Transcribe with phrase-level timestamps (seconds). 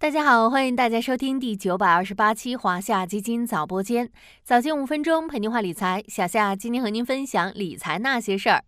[0.00, 4.08] 大家好，欢迎大家收听第九百二十八期华夏基金早播间，
[4.44, 6.04] 早间五分钟陪您话理财。
[6.06, 8.62] 小夏今天和您分享理财那些事儿。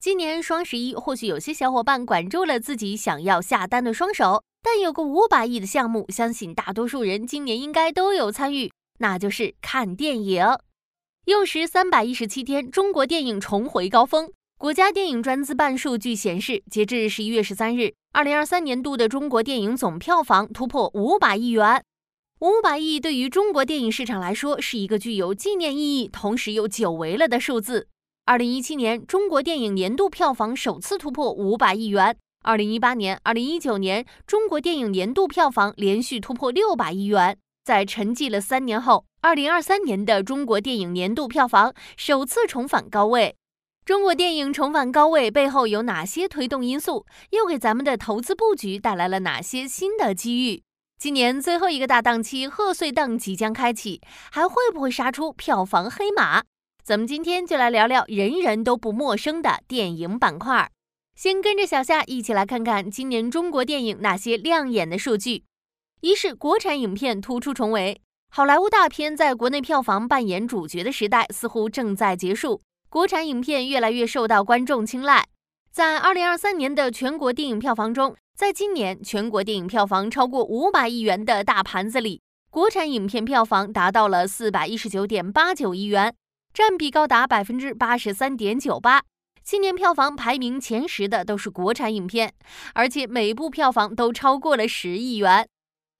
[0.00, 10.44] 今年双十一，或许有些小伙伴管住了自己想要下单的双手，但有个五百亿的项目，相信大多数人今年应该都有参与，那就是看电影。
[11.26, 14.32] 用时三百一十七天，中国电影重回高峰。
[14.62, 21.82] 国家电影专资办数据显示，截至十一月十三日，二零二三年度的中国电影总票房突破五百亿元。
[22.38, 27.88] 五百亿对于中国电影市场来说是一个具有纪念意义，同时又久违了的数字。
[28.24, 37.36] 二零一七年，中国电影年度票房首次突破五百亿元；二零一八年、二零一九年，中国电影年度票房连续突破六百亿元。
[37.64, 43.34] 在沉寂了三年后，二零二三年的中国电影年度票房首次重返高位。
[43.84, 47.04] 中国电影重返高位背后有哪些推动因素？
[47.30, 50.62] 又给咱们的投资布局带来了哪些新的机遇？
[51.00, 56.44] 今年最后一个大档期贺岁档即将开启，还会不会杀出票房黑马？
[56.84, 60.70] 咱们今天就来聊聊人人都不陌生的电影板块。
[61.16, 65.42] 先跟着小夏一起来看看今年中国电影那些亮眼的数据。
[66.02, 68.00] 一是国产影片突出重围，
[68.30, 72.60] 好莱坞大片在国内票房扮演主角的时代似乎正在结束。
[72.92, 75.26] 国产影片越来越受到观众青睐。
[75.70, 86.14] 在二零二三年的全国电影票房中，在今年全国电影票房超过五百亿元的大盘子里，国产影片票房达到了四百一十九点八九亿元，
[86.52, 89.00] 占比高达百分之八十三点九八。
[89.42, 92.34] 今年票房排名前十的都是国产影片，
[92.74, 95.48] 而且每部票房都超过了十亿元。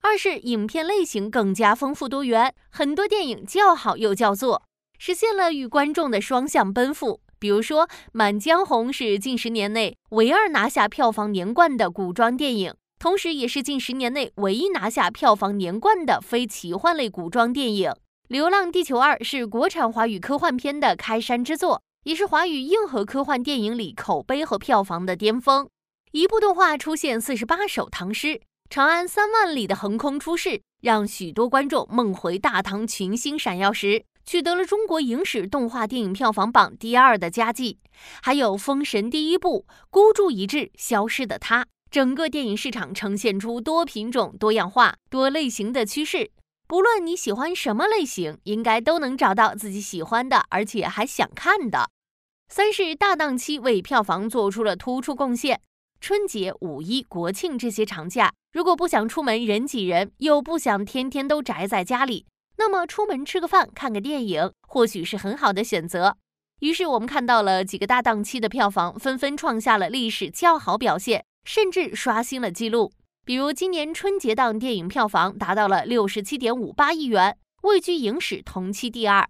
[0.03, 4.61] 二是影片类型更加丰富多元，很多电影叫好又叫座。
[4.97, 7.21] 实现了与观众的双向奔赴。
[7.39, 17.91] 比如说，《满江红》是近十年内唯二拿下票房年冠的古装电影，同时也是近十年内唯一拿下票房年冠的非奇幻类古装电影。
[18.29, 25.67] 《流浪地球二》是国产华语科幻片的开山之作，也是华语硬核科幻电影里口碑和票房的巅峰。
[26.13, 28.27] 一部动画出现四十八首唐诗，
[28.69, 34.05] 《长安三万里》的横空出世，让许多观众梦回大唐群星闪耀时。
[34.25, 37.79] 取得了中国影史动画电影票房榜第二的佳绩，
[38.21, 46.31] 还有《封神》第一部《孤注一掷》《消失的她》，整个电影市场呈现出多品种、多样化、多类型的趋势。
[46.65, 51.89] 不论你喜欢什么类型，应该都能找到自己喜欢的，而且还想看的。
[52.47, 55.59] 三是大档期为票房做出了突出贡献。
[55.99, 62.25] 春节、五一、国庆这些长假，如果不想出门人挤人，又不想天天都宅在家里。
[62.57, 66.17] 那么出门吃个饭、看个电影，或许是很好的选择。
[66.59, 72.91] 于是我们看到了几个大档期的票房纷纷创下了历史较好表现，甚至刷新了纪录。
[73.25, 79.25] 比如今年春节档电影票房达到了六十七点五八亿元，位居影史同期第二；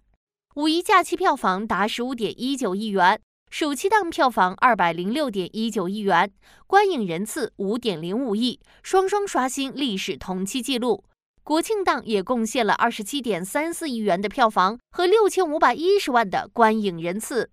[0.56, 3.20] 五一假期票房达十五点一九亿元，
[3.50, 6.30] 暑期档票房二百零六点一九亿元，
[6.66, 11.04] 观影人次五点零五亿，双双刷新历史同期纪录。
[11.44, 17.50] 国庆档也贡献了二十七点三四亿元的票房和六千五百一十万的观影人次。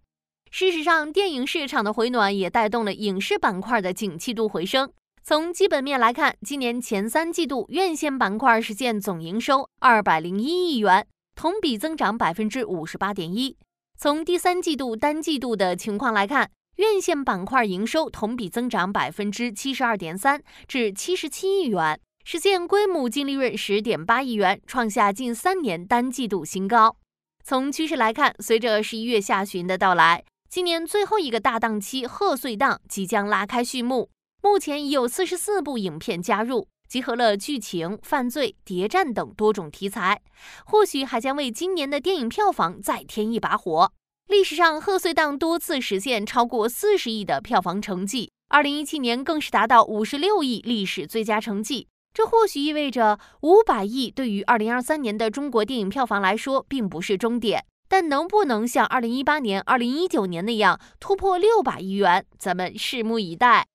[0.50, 4.90] 事实上，电影市场的回暖也带动了影视板块的景气度回升。
[5.22, 13.58] 从基本面来看，今年前三季度院线板块实现总营收二百零一亿元，同比增长百分之五十八点一。
[13.98, 22.00] 从第三季度单季度的情况来看，院线板块营收同比增长百分之七十二点三，至七十七亿元。
[22.24, 26.96] 实现规模净利润十点八亿元，创下近三年单季度新高。
[27.44, 34.10] 从趋势来看，随着十一月下旬的到来，今年最后一个大档期贺岁档即将拉开序幕。
[34.44, 40.22] 目前已有四十四部影片加入，集合了剧情、犯罪、谍战等多种题材，
[40.66, 43.92] 或许还将为今年的电影票房再添一把火。
[44.28, 51.88] 历史上，贺岁档多次实现超过四十亿的票房成绩，二零一七年更是达到五十六亿，历史最佳成绩。
[52.14, 63.66] 这或许意味着五百亿对于二零二三年的中国电影票房来说并不是终点，但能不能像二零一八年、二零一九年那样突破六百亿元，咱们拭目以待。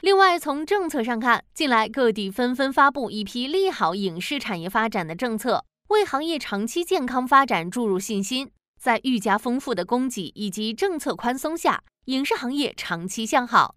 [0.00, 8.50] 另外，从政策上看，近来各地纷纷发布一批利好影视产业发展的政策，为行业长期健康发展注入信心。
[8.80, 13.76] 在愈加丰富的供给以及政策宽松下，影视行业长期向好。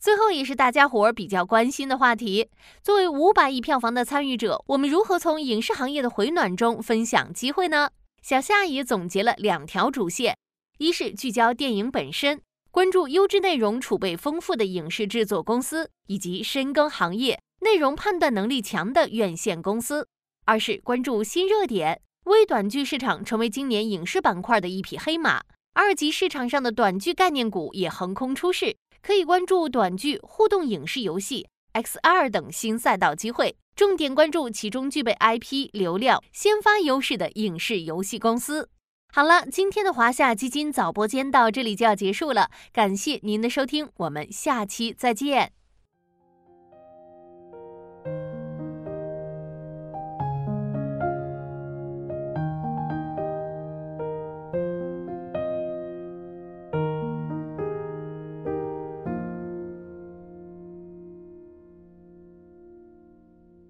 [0.00, 2.48] 最后也是大家伙儿比较关心的话题，
[2.82, 7.90] 作为五百亿票房的参与者，我们如何从影视行业的回暖中分享机会呢？
[8.22, 10.38] 小夏也总结了两条主线：
[10.78, 20.06] 一是聚焦电影本身，关注优质内容储备丰富的影视制作公司，以及深耕行业，内容判断能力强的院线公司；
[20.46, 25.42] 二是关注新热点，微短剧市场成为今年影视板块的一匹黑马，
[25.74, 38.68] 二级市场上的短剧概念股也横空出世，可以关注短剧、互动影视游戏、XR 等新赛道机会，重点关注其中具备 IP 流量先发优势的影视游戏公司。
[39.12, 45.59] 好了，今天的华夏基金早播间到这里就要结束了，感谢您的收听，我们下期再见。